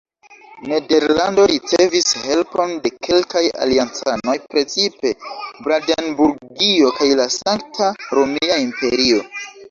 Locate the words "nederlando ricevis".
0.69-2.07